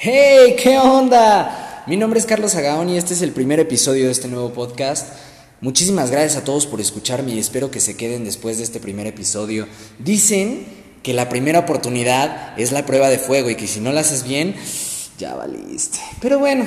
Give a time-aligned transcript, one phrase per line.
[0.00, 0.54] ¡Hey!
[0.56, 1.82] ¿Qué onda?
[1.88, 5.08] Mi nombre es Carlos Agaón y este es el primer episodio de este nuevo podcast.
[5.60, 9.08] Muchísimas gracias a todos por escucharme y espero que se queden después de este primer
[9.08, 9.66] episodio.
[9.98, 10.68] Dicen
[11.02, 14.22] que la primera oportunidad es la prueba de fuego y que si no la haces
[14.22, 14.54] bien,
[15.18, 15.98] ya valiste.
[16.20, 16.64] Pero bueno,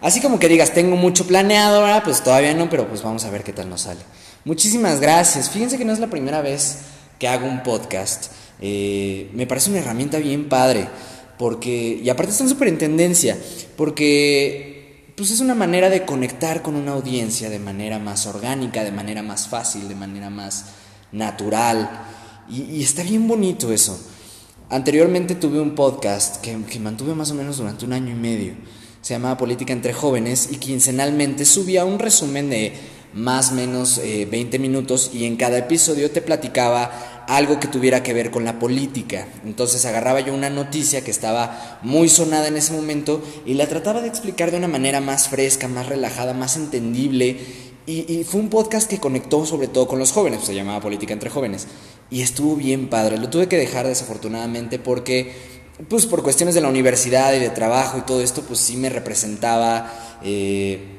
[0.00, 3.30] así como que digas, tengo mucho planeado, ahora pues todavía no, pero pues vamos a
[3.30, 4.00] ver qué tal nos sale.
[4.46, 5.50] Muchísimas gracias.
[5.50, 6.78] Fíjense que no es la primera vez
[7.18, 8.32] que hago un podcast.
[8.58, 10.88] Eh, me parece una herramienta bien padre.
[11.40, 13.34] Porque, y aparte están súper en tendencia,
[13.74, 18.92] porque pues es una manera de conectar con una audiencia de manera más orgánica, de
[18.92, 20.66] manera más fácil, de manera más
[21.12, 22.04] natural.
[22.46, 23.98] Y, está bien bonito eso.
[24.68, 28.52] Anteriormente tuve un podcast que, que mantuve más o menos durante un año y medio.
[29.00, 32.74] Se llamaba Política entre Jóvenes y quincenalmente subía un resumen de
[33.14, 38.02] más o menos 20 eh, minutos y en cada episodio te platicaba algo que tuviera
[38.02, 39.28] que ver con la política.
[39.44, 44.00] Entonces agarraba yo una noticia que estaba muy sonada en ese momento y la trataba
[44.00, 47.38] de explicar de una manera más fresca, más relajada, más entendible.
[47.86, 51.30] Y, fue un podcast que conectó sobre todo con los jóvenes, se llamaba Política entre
[51.30, 51.68] Jóvenes.
[52.10, 53.16] Y estuvo bien padre.
[53.16, 55.32] Lo tuve que dejar desafortunadamente porque,
[55.88, 58.88] pues por cuestiones de la universidad y de trabajo y todo esto, pues sí me
[58.88, 60.18] representaba...
[60.24, 60.96] Eh,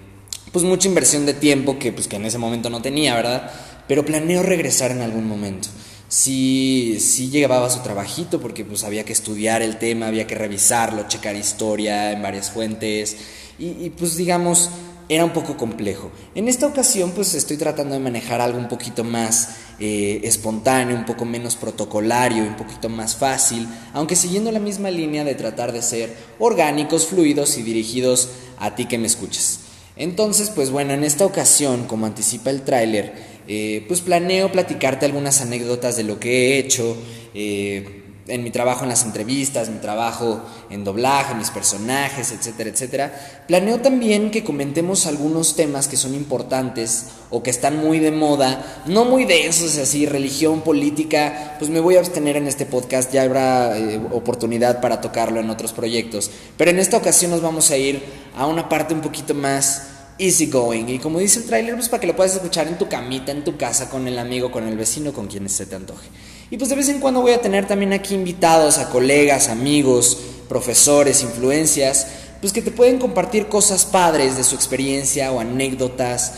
[0.53, 3.52] pues mucha inversión de tiempo que pues que en ese momento no tenía, ¿verdad?
[3.88, 5.69] Pero planeo regresar en algún momento
[6.12, 11.08] sí, sí llevaba su trabajito porque pues había que estudiar el tema, había que revisarlo,
[11.08, 13.16] checar historia en varias fuentes
[13.58, 14.70] y, pues digamos
[15.08, 16.12] era un poco complejo.
[16.36, 21.06] En esta ocasión pues estoy tratando de manejar algo un poquito más eh, espontáneo, un
[21.06, 25.81] poco menos protocolario, un poquito más fácil, aunque siguiendo la misma línea de tratar de
[25.81, 29.62] ser orgánicos, fluidos y dirigidos a ti que me escuchas.
[29.96, 35.42] Entonces, pues bueno, en esta ocasión, como anticipa el tráiler, eh, pues planeo platicarte algunas
[35.42, 36.95] anécdotas de lo que he hecho
[37.34, 43.44] eh, en mi trabajo en las entrevistas, mi trabajo en doblaje, mis personajes, etcétera, etcétera.
[43.47, 48.84] Planeo también que comentemos algunos temas que son importantes o que están muy de moda,
[48.86, 53.23] no muy densos, así, religión, política, pues me voy a abstener en este podcast, ya
[53.23, 56.31] habrá eh, oportunidad para tocarlo en otros proyectos.
[56.58, 58.02] Pero en esta ocasión nos vamos a ir
[58.38, 59.88] a una parte un poquito más
[60.22, 60.88] easy going.
[60.88, 63.44] Y como dice el tráiler, pues para que lo puedas escuchar en tu camita, en
[63.44, 66.08] tu casa, con el amigo, con el vecino, con quienes se te antoje.
[66.52, 70.18] Y pues de vez en cuando voy a tener también aquí invitados a colegas, amigos,
[70.48, 72.08] profesores, influencias,
[72.40, 76.34] pues que te pueden compartir cosas padres de su experiencia o anécdotas.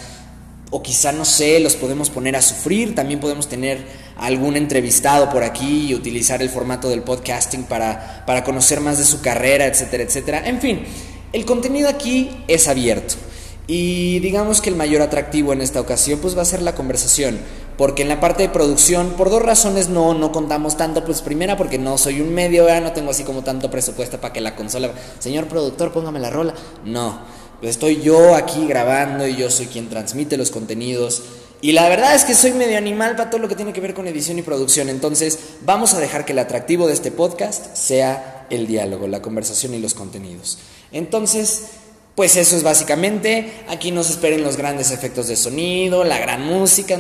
[0.70, 2.96] O quizá, no sé, los podemos poner a sufrir.
[2.96, 3.86] También podemos tener
[4.18, 9.04] algún entrevistado por aquí y utilizar el formato del podcasting para, para conocer más de
[9.04, 10.48] su carrera, etcétera, etcétera.
[10.48, 10.84] En fin,
[11.32, 13.16] el contenido aquí es abierto.
[13.68, 17.40] Y digamos que el mayor atractivo en esta ocasión pues va a ser la conversación,
[17.78, 21.56] porque en la parte de producción por dos razones no no contamos tanto, pues primera
[21.56, 24.92] porque no soy un medio, no tengo así como tanto presupuesto para que la consola,
[25.20, 26.54] señor productor, póngame la rola.
[26.84, 27.22] No,
[27.62, 31.24] estoy yo aquí grabando y yo soy quien transmite los contenidos.
[31.62, 33.94] Y la verdad es que soy medio animal para todo lo que tiene que ver
[33.94, 34.90] con edición y producción.
[34.90, 39.74] Entonces, vamos a dejar que el atractivo de este podcast sea el diálogo, la conversación
[39.74, 40.58] y los contenidos.
[40.92, 41.68] Entonces,
[42.16, 46.42] pues eso es básicamente, aquí no se esperen los grandes efectos de sonido, la gran
[46.44, 47.00] música.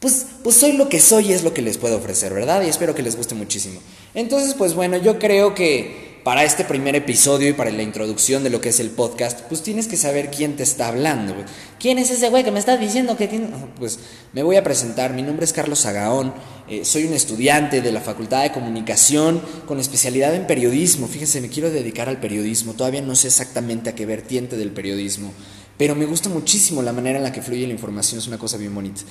[0.00, 2.62] Pues, pues soy lo que soy y es lo que les puedo ofrecer, ¿verdad?
[2.62, 3.80] Y espero que les guste muchísimo.
[4.14, 8.50] Entonces, pues bueno, yo creo que para este primer episodio y para la introducción de
[8.50, 11.36] lo que es el podcast, pues tienes que saber quién te está hablando.
[11.78, 13.46] ¿Quién es ese güey que me está diciendo que tiene...?
[13.78, 14.00] Pues
[14.32, 16.34] me voy a presentar, mi nombre es Carlos Agaón,
[16.68, 21.06] eh, soy un estudiante de la Facultad de Comunicación con especialidad en periodismo.
[21.06, 25.32] Fíjense, me quiero dedicar al periodismo, todavía no sé exactamente a qué vertiente del periodismo,
[25.78, 28.56] pero me gusta muchísimo la manera en la que fluye la información, es una cosa
[28.56, 29.02] bien bonita.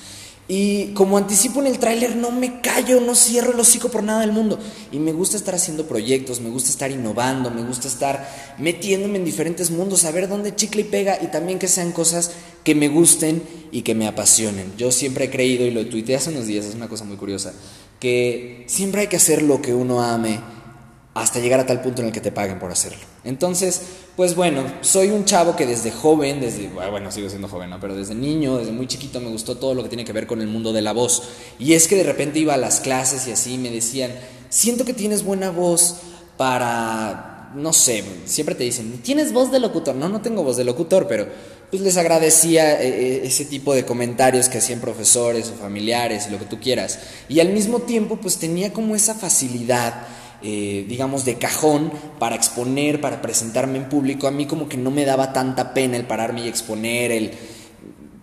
[0.47, 4.21] Y como anticipo en el tráiler, no me callo, no cierro el hocico por nada
[4.21, 4.59] del mundo.
[4.91, 9.25] Y me gusta estar haciendo proyectos, me gusta estar innovando, me gusta estar metiéndome en
[9.25, 12.31] diferentes mundos, a ver dónde chicle y pega y también que sean cosas
[12.63, 13.41] que me gusten
[13.71, 14.71] y que me apasionen.
[14.77, 17.53] Yo siempre he creído, y lo tuiteé hace unos días, es una cosa muy curiosa,
[17.99, 20.39] que siempre hay que hacer lo que uno ame
[21.15, 22.99] hasta llegar a tal punto en el que te paguen por hacerlo.
[23.23, 23.81] Entonces,
[24.17, 27.79] pues bueno, soy un chavo que desde joven, desde, bueno, sigo siendo joven, ¿no?
[27.79, 30.41] Pero desde niño, desde muy chiquito me gustó todo lo que tiene que ver con
[30.41, 31.23] el mundo de la voz.
[31.57, 34.11] Y es que de repente iba a las clases y así me decían,
[34.49, 36.01] siento que tienes buena voz
[36.35, 39.95] para, no sé, siempre te dicen, ¿tienes voz de locutor?
[39.95, 41.27] No, no tengo voz de locutor, pero
[41.69, 46.31] pues les agradecía eh, eh, ese tipo de comentarios que hacían profesores o familiares y
[46.31, 46.99] lo que tú quieras.
[47.29, 50.07] Y al mismo tiempo, pues tenía como esa facilidad
[50.47, 54.91] eh, digamos, de cajón para exponer, para presentarme en público, a mí como que no
[54.91, 57.31] me daba tanta pena el pararme y exponer, el,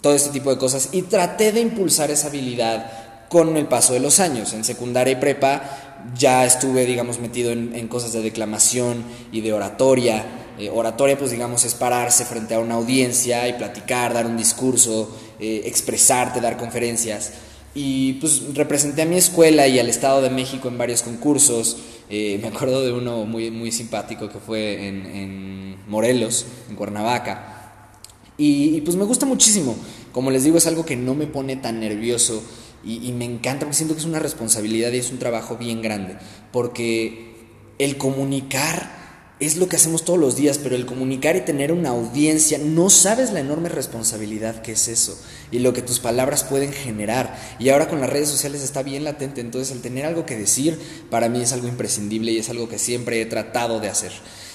[0.01, 0.91] todo este tipo de cosas.
[0.93, 4.53] Y traté de impulsar esa habilidad con el paso de los años.
[4.53, 9.03] En secundaria y prepa ya estuve, digamos, metido en, cosas de declamación
[9.33, 10.25] y de oratoria.
[10.61, 15.11] Eh, oratoria, pues digamos, es pararse frente a una audiencia y platicar, dar un discurso,
[15.41, 17.33] eh, expresarte, dar conferencias.
[17.75, 21.79] Y pues representé a mi escuela y al Estado de México en varios concursos.
[22.11, 28.01] Eh, me acuerdo de uno muy, muy simpático que fue en, Morelos, en Cuernavaca.
[28.37, 29.77] Y, pues me gusta muchísimo.
[30.13, 32.43] Como les digo, es algo que no me pone tan nervioso
[32.85, 35.81] y, y me encanta porque siento que es una responsabilidad y es un trabajo bien
[35.81, 36.17] grande.
[36.51, 37.33] Porque
[37.79, 39.02] el comunicar
[39.47, 42.91] es lo que hacemos todos los días, pero el comunicar y tener una audiencia, no
[42.91, 47.37] sabes la enorme responsabilidad que es eso y lo que tus palabras pueden generar.
[47.59, 50.79] Y ahora con las redes sociales está bien latente, entonces el tener algo que decir
[51.11, 54.13] para mí es algo imprescindible y es algo que siempre he tratado de hacer.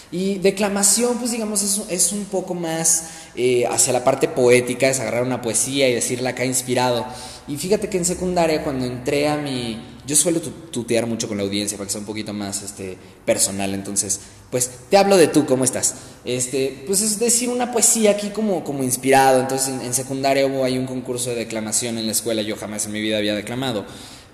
[0.09, 5.01] Y declamación, pues digamos, es, es un poco más eh, hacia la parte poética, es
[5.01, 7.05] agarrar una poesía y decirla que ha inspirado.
[7.45, 9.96] Y fíjate que en secundaria, cuando entré a mi...
[10.07, 13.73] Yo suelo tutear mucho con la audiencia para que sea un poquito más este, personal,
[13.73, 15.95] entonces, pues te hablo de tú, ¿cómo estás?
[16.25, 19.41] Este, pues es decir una poesía aquí como, como inspirado.
[19.41, 22.85] Entonces, en, en secundaria hubo ahí un concurso de declamación en la escuela, yo jamás
[22.85, 23.85] en mi vida había declamado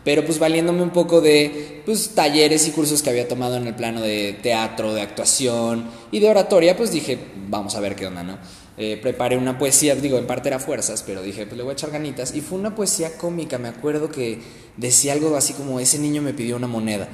[0.04, 3.76] pero pues valiéndome un poco de pues, talleres y cursos que había tomado en el
[3.76, 7.18] plano de teatro, de actuación y de oratoria, pues dije,
[7.48, 8.38] vamos a ver qué onda, ¿no?
[8.76, 11.74] Eh, preparé una poesía, digo, en parte era fuerzas, pero dije, pues le voy a
[11.74, 12.36] echar ganitas.
[12.36, 14.42] Y fue una poesía cómica, me acuerdo que
[14.78, 17.10] decía algo así como, ese niño me pidió una moneda.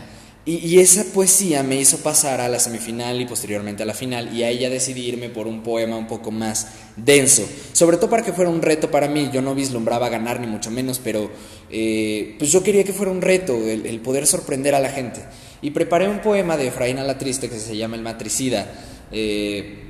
[0.46, 4.42] Y, esa poesía me hizo pasar a la semifinal y posteriormente a la final y
[4.42, 8.50] a ella decidirme por un poema un poco más denso, sobre todo para que fuera
[8.50, 11.30] un reto para mí, yo no vislumbraba ganar ni mucho menos, pero
[11.70, 15.22] eh, pues yo quería que fuera un reto, el, poder sorprender a la gente.
[15.62, 18.72] Y preparé un poema de Efraín la Triste que se llama El Matricida,
[19.12, 19.84] eh,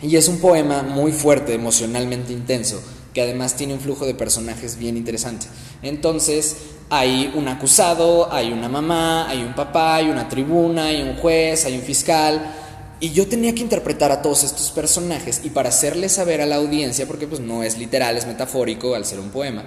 [0.00, 2.80] y es un poema muy fuerte, emocionalmente intenso,
[3.12, 5.46] que además tiene un flujo de personajes bien interesante.
[5.82, 6.56] Entonces,
[6.90, 11.64] hay un acusado, hay una mamá, hay un papá, hay una tribuna, hay un juez,
[11.64, 12.56] hay un fiscal.
[12.98, 16.56] Y yo tenía que interpretar a todos estos personajes y para hacerle saber a la
[16.56, 19.64] audiencia, porque pues no es literal, es metafórico al ser un poema,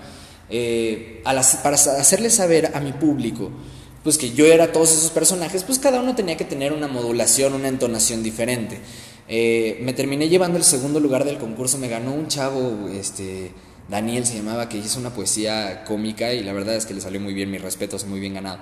[0.50, 3.50] eh, para hacerle saber a mi público
[4.04, 7.54] pues que yo era todos esos personajes, pues cada uno tenía que tener una modulación,
[7.54, 8.80] una entonación diferente.
[9.30, 13.52] Eh, me terminé llevando el segundo lugar del concurso, me ganó un chavo, este,
[13.90, 17.20] Daniel se llamaba, que hizo una poesía cómica y la verdad es que le salió
[17.20, 18.60] muy bien, mis respetos, muy bien ganado.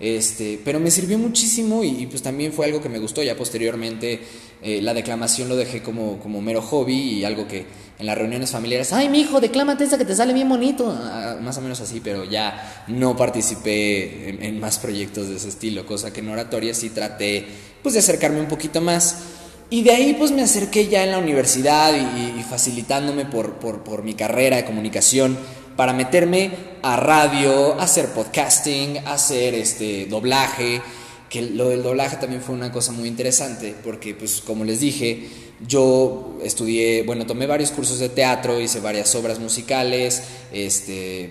[0.00, 3.22] Este, pero me sirvió muchísimo y, pues también fue algo que me gustó.
[3.22, 4.20] Ya posteriormente
[4.62, 7.66] eh, la declamación lo dejé como, como mero hobby y algo que
[8.02, 11.36] en las reuniones familiares, ay mi hijo, declámate esa que te sale bien bonito, ah,
[11.40, 16.12] más o menos así, pero ya no participé en, más proyectos de ese estilo, cosa
[16.12, 17.46] que en oratoria sí traté
[17.80, 19.31] pues de acercarme un poquito más.
[19.72, 24.02] Y de ahí pues me acerqué ya en la universidad y, facilitándome por, por, por
[24.02, 25.38] mi carrera de comunicación
[25.76, 26.50] para meterme
[26.82, 30.82] a radio, hacer podcasting, hacer este doblaje,
[31.30, 35.30] que lo del doblaje también fue una cosa muy interesante, porque pues como les dije,
[35.66, 40.22] yo estudié, bueno, tomé varios cursos de teatro, hice varias obras musicales,
[40.52, 41.30] este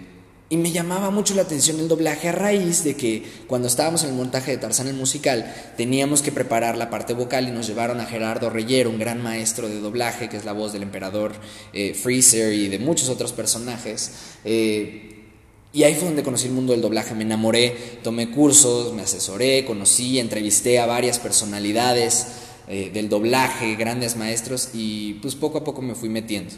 [0.52, 4.10] y me llamaba mucho la atención el doblaje a raíz de que cuando estábamos en
[4.10, 8.02] el montaje de Tarzán el musical teníamos que preparar la parte vocal y nos llevaron
[8.02, 11.32] a Gerardo Reyero, un gran maestro de doblaje que es la voz del emperador
[11.72, 14.12] eh, Freezer y de muchos otros personajes.
[14.44, 15.24] Eh,
[15.72, 19.64] y ahí fue donde conocí el mundo del doblaje, me enamoré, tomé cursos, me asesoré,
[19.64, 22.28] conocí, entrevisté a varias personalidades
[22.68, 26.52] eh, del doblaje, grandes maestros y pues poco a poco me fui metiendo.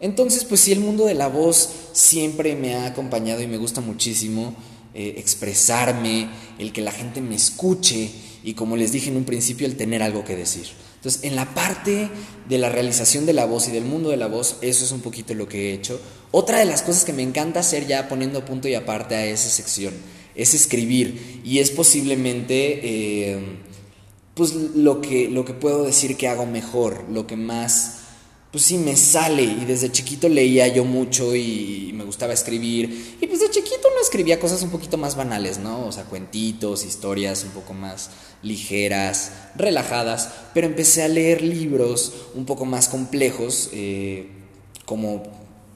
[0.00, 3.80] Entonces, pues sí, el mundo de la voz siempre me ha acompañado y me gusta
[3.80, 4.54] muchísimo
[4.94, 6.28] eh, expresarme,
[6.58, 8.10] el que la gente me escuche
[8.42, 10.66] y como les dije en un principio, el tener algo que decir.
[10.96, 12.08] Entonces, en la parte
[12.48, 15.00] de la realización de la voz y del mundo de la voz, eso es un
[15.00, 16.00] poquito lo que he hecho.
[16.30, 19.48] Otra de las cosas que me encanta hacer ya poniendo punto y aparte a esa
[19.48, 19.94] sección
[20.34, 23.38] es escribir y es posiblemente eh,
[24.34, 27.99] pues lo que, lo que puedo decir que hago mejor, lo que más
[28.50, 33.26] pues sí me sale y desde chiquito leía yo mucho y me gustaba escribir y
[33.26, 35.86] pues de chiquito no escribía cosas un poquito más banales, ¿no?
[35.86, 38.10] O sea, cuentitos, historias un poco más
[38.42, 44.28] ligeras, relajadas, pero empecé a leer libros un poco más complejos, eh,
[44.84, 45.22] como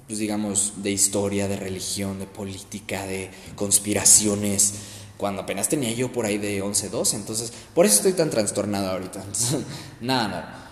[0.08, 4.74] pues digamos de historia, de religión, de política, de conspiraciones,
[5.16, 8.90] cuando apenas tenía yo por ahí de 11, 12, entonces por eso estoy tan trastornado
[8.90, 9.24] ahorita.
[10.00, 10.63] nada, nada.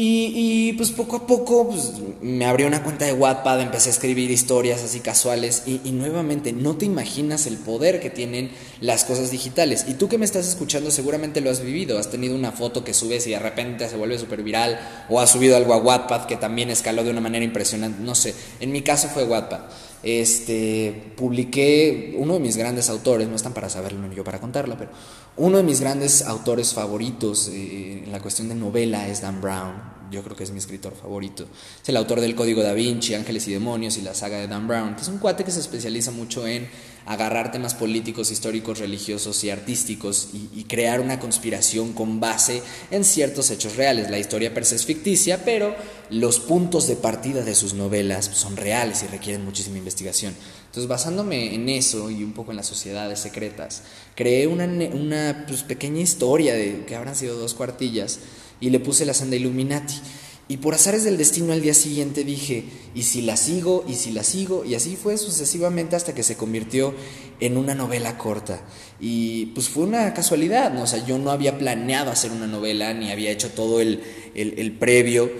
[0.00, 4.30] Y, pues poco a poco pues, me abrió una cuenta de Wattpad, empecé a escribir
[4.30, 9.32] historias así casuales y, y, nuevamente no te imaginas el poder que tienen las cosas
[9.32, 9.86] digitales.
[9.88, 12.94] Y tú que me estás escuchando seguramente lo has vivido, has tenido una foto que
[12.94, 14.78] subes y de repente se vuelve súper viral
[15.08, 18.36] o has subido algo a Wattpad que también escaló de una manera impresionante, no sé,
[18.60, 19.62] en mi caso fue Wattpad.
[20.04, 24.76] este, publiqué uno de mis grandes autores, no están para saberlo ni yo para contarlo,
[24.78, 24.92] pero
[25.38, 29.98] uno de mis grandes autores favoritos eh, en la cuestión de novela es Dan Brown
[30.10, 31.46] yo creo que es mi escritor favorito.
[31.82, 34.66] Es el autor del Código da Vinci, Ángeles y Demonios y la saga de Dan
[34.66, 36.68] Brown, que es un cuate que se especializa mucho en
[37.06, 43.50] agarrar temas políticos, históricos, religiosos y artísticos y, crear una conspiración con base en ciertos
[43.50, 44.10] hechos reales.
[44.10, 45.74] La historia per se es ficticia, pero
[46.10, 50.34] los puntos de partida de sus novelas son reales y requieren muchísima investigación.
[50.68, 53.84] Entonces, basándome en eso y un poco en las sociedades secretas,
[54.14, 58.20] creé una, una pues, pequeña historia de que habrán sido dos cuartillas
[58.60, 59.94] y le puse la senda Illuminati.
[60.46, 63.84] Y por azares del destino al día siguiente dije, ¿y si la sigo?
[63.88, 64.64] ¿y si la sigo?
[64.64, 66.94] Y así fue sucesivamente hasta que se convirtió
[67.40, 68.60] en una novela corta.
[69.00, 70.82] Y pues fue una casualidad, ¿no?
[70.82, 74.02] O sea, yo no había planeado hacer una novela, ni había hecho todo el,
[74.34, 75.30] el previo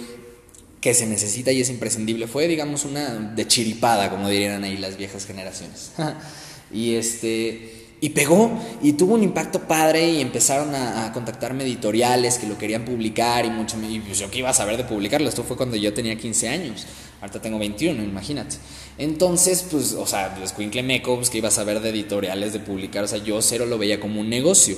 [0.80, 2.26] que se necesita y es imprescindible.
[2.26, 5.92] Fue, digamos, una de chiripada, como dirían ahí las viejas generaciones.
[6.72, 12.46] y este y pegó y tuvo un impacto padre y empezaron a, contactarme editoriales que
[12.46, 15.42] lo querían publicar y mucho y pues yo que iba a saber de publicarlo, esto
[15.42, 16.86] fue cuando yo tenía 15 años,
[17.20, 18.56] ahorita tengo 21, imagínate.
[18.98, 22.60] Entonces, pues, o sea, pues Quinkle Meco, pues que iba a saber de editoriales, de
[22.60, 24.76] publicar, o sea, yo cero lo veía como un negocio.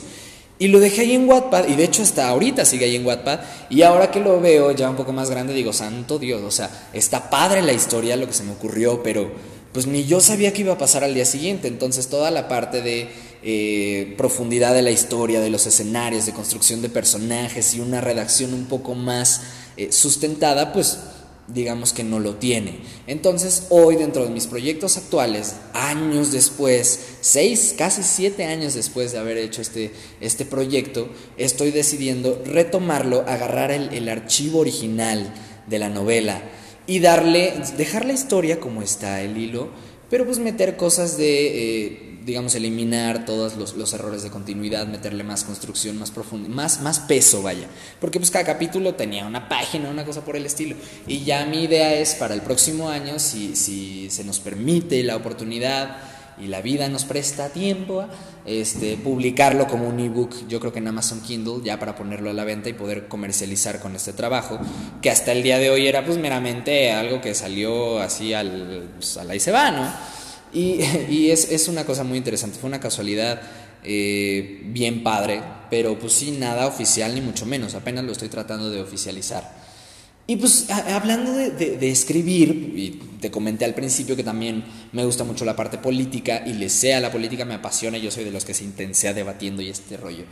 [0.60, 3.40] Y lo dejé ahí en Wattpad, y de hecho hasta ahorita sigue ahí en Wattpad,
[3.70, 6.70] y ahora que lo veo ya un poco más grande, digo, santo Dios, o sea,
[6.92, 9.32] está padre la historia, lo que se me ocurrió, pero
[9.72, 11.68] pues ni yo sabía que iba a pasar al día siguiente.
[11.68, 13.08] Entonces toda la parte de
[13.42, 18.52] eh, profundidad de la historia, de los escenarios, de construcción de personajes y una redacción
[18.52, 19.42] un poco más
[19.76, 20.98] eh, sustentada, pues
[21.52, 22.80] digamos que no lo tiene.
[23.06, 29.18] Entonces hoy dentro de mis proyectos actuales, años después, seis, casi siete años después de
[29.18, 35.32] haber hecho este, este proyecto, estoy decidiendo retomarlo, agarrar el, el archivo original
[35.66, 36.42] de la novela
[36.86, 39.68] y darle, dejar la historia como está el hilo,
[40.10, 45.44] pero pues meter cosas de, eh, digamos, eliminar todos los, errores de continuidad, meterle más
[45.44, 47.66] construcción, más profunda, más, más peso, vaya.
[48.00, 50.76] Porque pues cada capítulo tenía una página, una cosa por el estilo.
[51.06, 55.16] Y ya mi idea es para el próximo año, si, si se nos permite la
[55.16, 55.98] oportunidad,
[56.40, 58.06] y la vida nos presta tiempo,
[58.46, 62.32] este, publicarlo como un ebook, yo creo que en Amazon Kindle, ya para ponerlo a
[62.32, 64.58] la venta y poder comercializar con este trabajo,
[65.02, 69.18] que hasta el día de hoy era pues meramente algo que salió así al, pues,
[69.18, 70.19] al ahí se va, ¿no?
[70.52, 73.40] Y, y es, es, una cosa muy interesante, fue una casualidad
[73.82, 78.70] eh, bien padre, pero pues sí, nada oficial ni mucho menos, apenas lo estoy tratando
[78.70, 79.60] de oficializar.
[80.26, 85.44] Y pues hablando de, escribir, y te comenté al principio que también me gusta mucho
[85.44, 88.44] la parte política y le sé a la política, me apasiona, yo soy de los
[88.44, 90.24] que se intensea debatiendo y este rollo.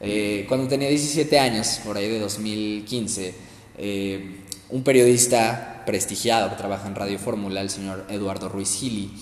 [0.00, 3.34] Eh, cuando tenía 17 años, por ahí de 2015,
[3.78, 4.40] eh,
[4.70, 9.12] un periodista prestigiado que trabaja en Radio Fórmula, el señor Eduardo Ruiz Gili,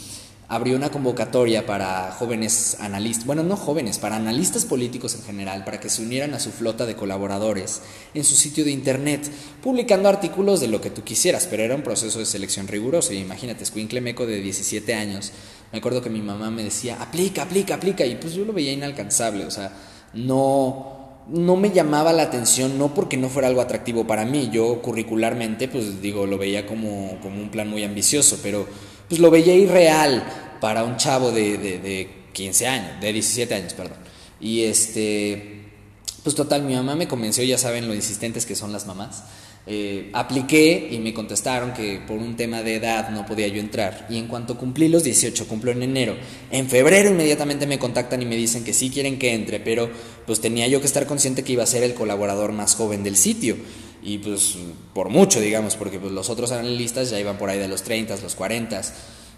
[0.53, 5.81] abrió una convocatoria para jóvenes analistas, bueno, no jóvenes, para analistas políticos en general, para
[5.81, 7.81] que se unieran a su flota de colaboradores
[8.13, 9.31] en su sitio de internet,
[9.63, 13.15] publicando artículos de lo que tú quisieras, pero era un proceso de selección riguroso.
[13.15, 15.33] Y imagínate, Squinkle Meco de 17 años,
[15.73, 18.73] me acuerdo que mi mamá me decía, aplica, aplica, aplica, y pues yo lo veía
[18.73, 19.73] inalcanzable, o sea,
[20.13, 24.83] no no me llamaba la atención, no porque no fuera algo atractivo para mí, yo
[24.83, 28.67] curricularmente, pues digo, lo veía como, como un plan muy ambicioso, pero
[29.13, 30.25] pues lo veía irreal
[30.59, 33.99] para un chavo de, de, 15 años, de 17 años, perdón.
[34.41, 35.67] Y este,
[36.23, 39.25] pues total, mi mamá me convenció, ya saben lo insistentes que son las mamás.
[39.67, 44.07] Eh, apliqué y me contestaron que por un tema de edad no podía yo entrar.
[44.09, 46.17] Y en cuanto cumplí los 18, cumplo en enero,
[46.51, 49.91] en febrero inmediatamente me contactan y me dicen que sí quieren que entre, pero
[50.25, 53.19] pues tenía yo que estar consciente que iba a ser el colaborador más joven del
[53.19, 53.59] sitio
[54.03, 54.57] y pues
[54.93, 58.17] por mucho, digamos, porque pues los otros analistas ya iban por ahí de los 30,
[58.17, 58.83] los 40.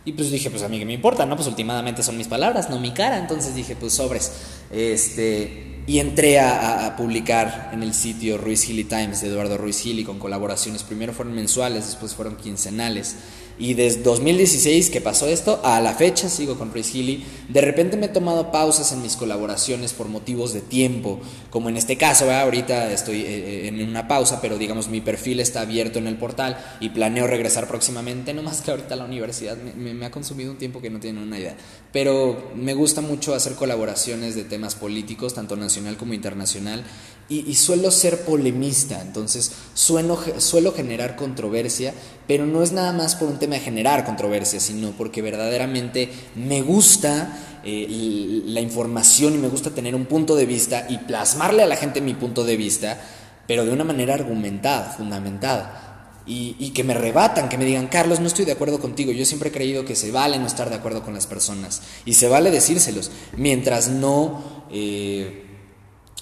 [0.06, 1.36] Y pues dije, pues a mí que me importa, ¿no?
[1.36, 3.18] Pues últimamente son mis palabras, no mi cara.
[3.18, 4.32] Entonces dije, pues sobres.
[4.70, 9.84] Este, y entré a, a publicar en el sitio Ruiz Hilly Times de Eduardo Ruiz
[9.84, 10.82] Hilly con colaboraciones.
[10.82, 13.16] Primero fueron mensuales, después fueron quincenales.
[13.58, 17.24] Y desde 2016 que pasó esto, a la fecha sigo con Chris Healy.
[17.48, 21.20] De repente me he tomado pausas en mis colaboraciones por motivos de tiempo,
[21.50, 25.40] como en este caso, ahorita estoy eh, eh, en una pausa, pero digamos mi perfil
[25.40, 29.56] está abierto en el portal y planeo regresar próximamente, no más que ahorita la universidad
[29.56, 31.56] me, me ha consumido un tiempo que no tienen una idea.
[31.92, 36.84] Pero me gusta mucho hacer colaboraciones de temas políticos, tanto nacional como internacional,
[37.28, 41.94] y, suelo ser polemista, entonces suelo, suelo generar controversia,
[42.28, 46.60] pero no es nada más por un tema de generar controversia, sino porque verdaderamente me
[46.60, 51.66] gusta eh, la información y me gusta tener un punto de vista y plasmarle a
[51.66, 53.00] la gente mi punto de vista,
[53.46, 55.80] pero de una manera argumentada, fundamentada.
[56.26, 59.12] y, que me rebatan, que me digan, Carlos, no estoy de acuerdo contigo.
[59.12, 62.14] Yo siempre he creído que se vale no estar de acuerdo con las personas y
[62.14, 65.43] se vale decírselos, mientras no, eh,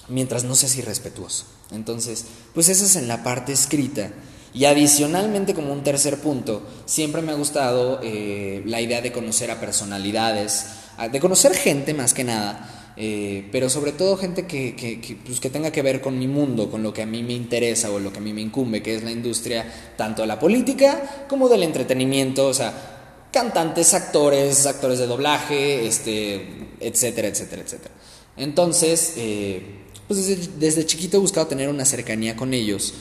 [0.07, 1.45] mientras no seas irrespetuoso.
[1.71, 4.11] Entonces, pues eso es en la parte escrita.
[4.53, 9.49] Y adicionalmente, como un tercer punto, siempre me ha gustado eh, la idea de conocer
[9.49, 10.67] a personalidades,
[11.11, 15.49] de conocer gente más que nada, eh, pero sobre todo gente que, que, pues que,
[15.49, 18.13] tenga que ver con mi mundo, con lo que a mí me interesa o lo
[18.13, 19.65] que a mí me incumbe, que es la industria
[19.97, 26.75] tanto de la política como del entretenimiento, o sea, cantantes, actores, actores de doblaje, este,
[26.79, 27.93] etcétera, etcétera, etcétera.
[28.37, 29.82] Entonces, eh,
[30.13, 32.93] pues desde, desde, chiquito he buscado tener una cercanía con ellos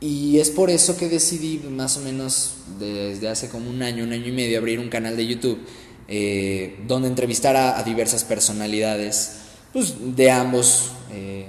[0.00, 4.12] y es por eso que decidí más o menos desde hace como un año, un
[4.12, 5.58] año y medio abrir un canal de YouTube
[6.08, 9.38] eh, donde entrevistar a, diversas personalidades
[9.72, 11.46] pues, de, ambos, eh,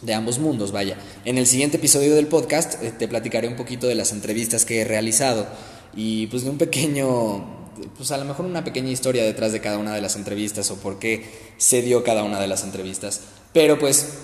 [0.00, 0.72] de ambos mundos.
[0.72, 0.96] Vaya.
[1.24, 4.80] En el siguiente episodio del podcast eh, te platicaré un poquito de las entrevistas que
[4.80, 5.46] he realizado
[5.94, 9.78] y pues de un pequeño, pues a lo mejor una pequeña historia detrás de cada
[9.78, 11.24] una de las entrevistas o por qué
[11.58, 13.20] se dio cada una de las entrevistas.
[13.52, 14.18] Pero pues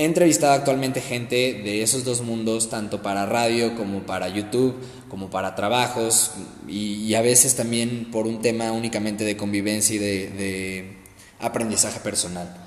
[0.00, 4.74] He entrevistado actualmente gente de esos dos mundos, tanto para radio como para YouTube,
[5.10, 6.30] como para trabajos,
[6.66, 10.96] y, a veces también por un tema únicamente de convivencia y de,
[11.38, 12.66] aprendizaje personal.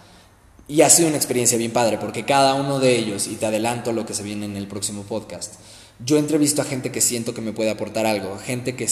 [0.68, 3.94] Y ha sido una experiencia bien padre, porque cada uno de ellos, y te adelanto
[3.94, 5.56] lo que se viene en el próximo podcast,
[6.06, 8.88] yo entrevisto a gente que siento que me puede aportar algo, gente que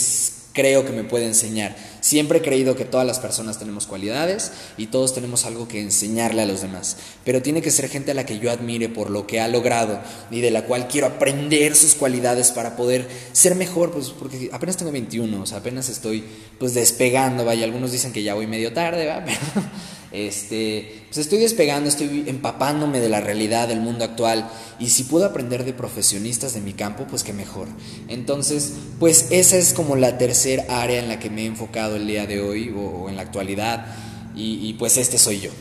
[0.54, 1.76] creo que me puede enseñar.
[2.02, 6.42] Siempre he creído que todas las personas tenemos cualidades y todos tenemos algo que enseñarle
[6.42, 6.98] a los demás.
[7.24, 10.00] Pero tiene que ser gente a la que yo admire por lo que ha logrado
[10.30, 14.78] y de la cual quiero aprender sus cualidades para poder ser mejor, pues porque apenas
[14.78, 16.24] tengo 21, o sea, apenas estoy
[16.60, 19.24] pues despegando, vaya, algunos dicen que ya voy medio tarde, ¿va?
[20.12, 25.26] Este, pues estoy despegando, estoy empapándome de la realidad del mundo actual y si puedo
[25.26, 27.70] aprender de profesionistas de mi campo, pues qué mejor.
[28.10, 32.08] Entonces, pues esa es como la tercera área en la que me he enfocado el
[32.08, 33.86] día de hoy o, en la actualidad
[34.36, 35.52] y, y pues este soy yo.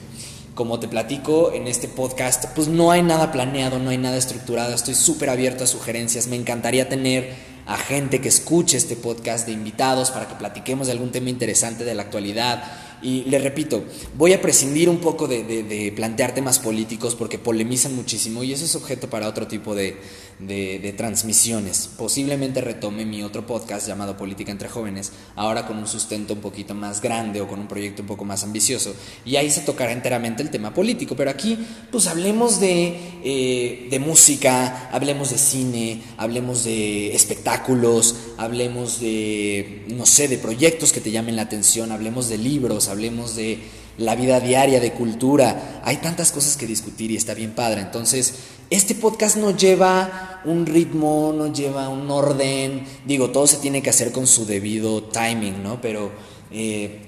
[0.57, 4.75] Como te platico en este podcast, pues no hay nada planeado, no hay nada estructurado,
[4.75, 9.53] estoy súper abierto a sugerencias, me encantaría tener a gente que escuche este podcast de
[9.53, 12.64] invitados para que platiquemos de algún tema interesante de la actualidad
[13.03, 13.85] y le repito,
[14.17, 18.75] voy a prescindir un poco de, plantear temas políticos porque polemizan muchísimo y eso es
[18.75, 19.97] objeto para otro tipo de,
[20.40, 21.88] de, transmisiones.
[21.96, 26.74] Posiblemente retome mi otro podcast llamado Política entre Jóvenes, ahora con un sustento un poquito
[26.74, 28.94] más grande o con un proyecto un poco más ambicioso.
[29.24, 31.14] Y ahí se tocará enteramente el tema político.
[31.16, 31.59] Pero aquí,
[31.90, 40.07] pues hablemos de, eh, de música, hablemos de cine, hablemos de espectáculos, hablemos de, no
[40.07, 43.59] sé, de proyectos que te llamen la atención, hablemos de libros, hablemos de
[43.98, 45.81] la vida diaria, de cultura.
[45.85, 47.83] Hay tantas cosas que discutir y está bien padre.
[47.83, 48.35] Entonces,
[48.70, 52.85] este podcast no lleva un ritmo, no lleva un orden.
[53.05, 55.81] Digo, todo se tiene que hacer con su debido timing, ¿no?
[55.81, 56.11] Pero
[56.50, 57.00] eh,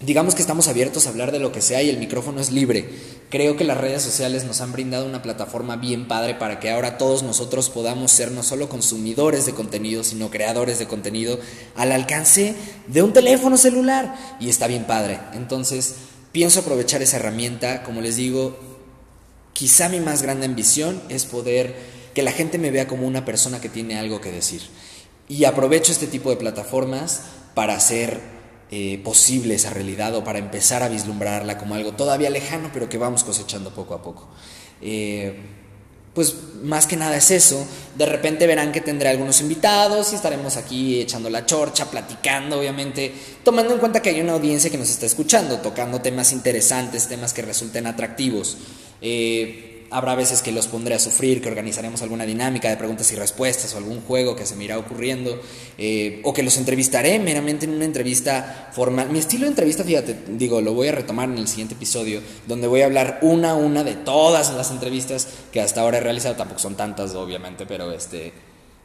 [0.00, 2.88] digamos que estamos abiertos a hablar de lo que sea y el micrófono es libre.
[3.30, 6.98] Creo que las redes sociales nos han brindado una plataforma bien padre para que ahora
[6.98, 11.40] todos nosotros podamos ser no solo consumidores de contenido, sino creadores de contenido
[11.74, 12.54] al alcance
[12.86, 14.14] de un teléfono celular.
[14.38, 15.18] Y está bien padre.
[15.32, 15.96] Entonces,
[16.32, 17.82] pienso aprovechar esa herramienta.
[17.82, 18.56] Como les digo,
[19.52, 23.60] quizá mi más grande ambición es poder que la gente me vea como una persona
[23.60, 24.62] que tiene algo que decir.
[25.28, 27.22] Y aprovecho este tipo de plataformas
[27.54, 28.20] para hacer
[28.70, 32.98] eh, posible esa realidad o para empezar a vislumbrarla como algo todavía lejano, pero que
[32.98, 34.28] vamos cosechando poco a poco.
[34.80, 35.36] Eh,
[36.14, 37.66] pues más que nada es eso.
[37.96, 43.12] De repente verán que tendré algunos invitados y estaremos aquí echando la chorcha, platicando, obviamente,
[43.42, 47.32] tomando en cuenta que hay una audiencia que nos está escuchando, tocando temas interesantes, temas
[47.32, 48.56] que resulten atractivos.
[49.00, 53.16] Eh, Habrá veces que los pondré a sufrir, que organizaremos alguna dinámica de preguntas y
[53.16, 55.40] respuestas o algún juego que se me irá ocurriendo,
[55.78, 59.10] eh, o que los entrevistaré meramente en una entrevista formal.
[59.10, 62.66] Mi estilo de entrevista, fíjate, digo, lo voy a retomar en el siguiente episodio, donde
[62.66, 66.34] voy a hablar una a una de todas las entrevistas que hasta ahora he realizado,
[66.34, 68.32] tampoco son tantas, obviamente, pero este,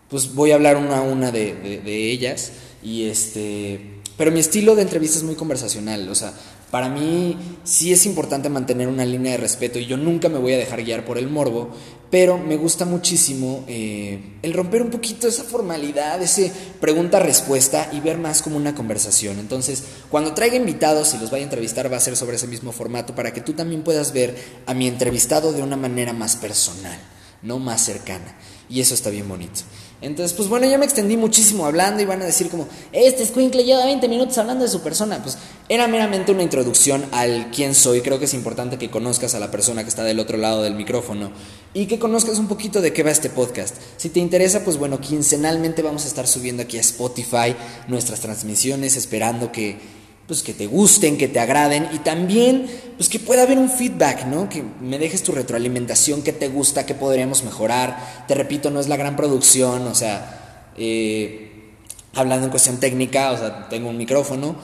[0.09, 2.51] pues voy a hablar una a una de, de, de ellas,
[2.83, 3.79] y este,
[4.17, 6.33] pero mi estilo de entrevista es muy conversacional, o sea,
[6.71, 10.53] para mí sí es importante mantener una línea de respeto y yo nunca me voy
[10.53, 11.69] a dejar guiar por el morbo,
[12.11, 18.17] pero me gusta muchísimo eh, el romper un poquito esa formalidad, ese pregunta-respuesta y ver
[18.17, 19.39] más como una conversación.
[19.39, 22.71] Entonces, cuando traiga invitados y los vaya a entrevistar va a ser sobre ese mismo
[22.71, 26.99] formato para que tú también puedas ver a mi entrevistado de una manera más personal,
[27.41, 28.35] no más cercana.
[28.69, 29.61] Y eso está bien bonito.
[30.01, 33.65] Entonces, pues bueno, ya me extendí muchísimo hablando y van a decir como, este Squinkle
[33.65, 35.21] lleva 20 minutos hablando de su persona.
[35.21, 37.99] Pues era meramente una introducción al quién soy.
[38.01, 40.75] Creo que es importante que conozcas a la persona que está del otro lado del
[40.75, 41.31] micrófono
[41.73, 43.75] y que conozcas un poquito de qué va este podcast.
[43.97, 47.55] Si te interesa, pues bueno, quincenalmente vamos a estar subiendo aquí a Spotify
[47.89, 49.98] nuestras transmisiones, esperando que
[50.29, 54.27] pues que te gusten, que te agraden y también pues que pueda haber un feedback,
[54.27, 54.47] ¿no?
[54.47, 58.25] Que me dejes tu retroalimentación, qué te gusta, qué podríamos mejorar.
[58.27, 61.73] Te repito, no es la gran producción, o sea, eh,
[62.13, 64.55] hablando en cuestión técnica, o sea, tengo un micrófono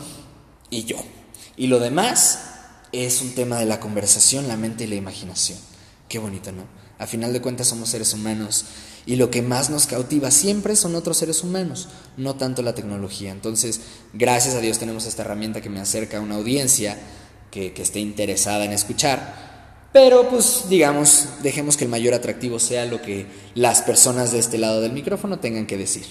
[0.70, 0.98] y yo.
[1.58, 2.42] Y lo demás
[2.92, 5.58] es un tema de la conversación, la mente y la imaginación.
[6.08, 6.66] Qué bonito, ¿no?
[7.00, 8.66] A final de cuentas somos seres humanos
[9.06, 11.88] y lo que más nos cautiva siempre son otros seres humanos,
[12.18, 13.32] no tanto la tecnología.
[13.32, 13.82] Entonces,
[14.14, 16.98] gracias a Dios tenemos esta herramienta que me acerca a una audiencia
[17.52, 19.46] que, que esté interesada en escuchar.
[19.94, 24.58] Pero pues digamos, dejemos que el mayor atractivo sea lo que las personas de este
[24.58, 26.06] lado del micrófono tengan que decir.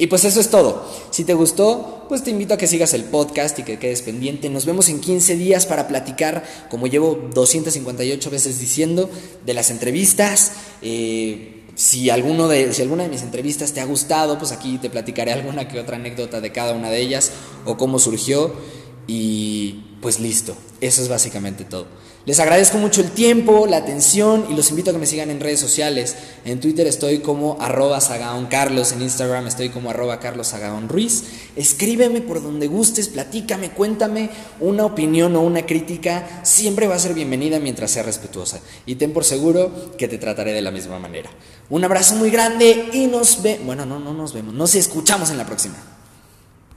[0.00, 0.90] Y pues eso es todo.
[1.10, 4.48] Si te gustó, pues te invito a que sigas el podcast y que quedes pendiente.
[4.48, 9.10] Nos vemos en 15 días para platicar, como llevo 258 veces diciendo,
[9.44, 10.52] de las entrevistas.
[10.80, 14.90] Eh, si, alguno de, si alguna de mis entrevistas te ha gustado, pues aquí te
[14.90, 17.32] platicaré alguna que otra anécdota de cada una de ellas
[17.64, 18.52] o cómo surgió.
[19.06, 21.86] Y pues listo, eso es básicamente todo.
[22.26, 25.40] Les agradezco mucho el tiempo, la atención y los invito a que me sigan en
[25.40, 26.16] redes sociales.
[26.44, 27.98] En Twitter estoy como arroba
[28.50, 30.54] Carlos, en Instagram estoy como arroba Carlos
[30.86, 31.24] Ruiz.
[31.56, 34.28] Escríbeme por donde gustes, platícame, cuéntame
[34.60, 36.42] una opinión o una crítica.
[36.42, 38.60] Siempre va a ser bienvenida mientras sea respetuosa.
[38.84, 41.30] Y ten por seguro que te trataré de la misma manera.
[41.70, 43.64] Un abrazo muy grande y nos vemos.
[43.64, 45.99] Bueno, no, no nos vemos, nos escuchamos en la próxima.